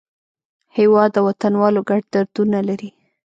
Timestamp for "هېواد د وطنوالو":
0.77-1.81